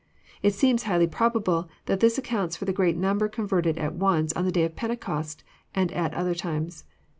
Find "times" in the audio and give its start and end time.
6.33-6.85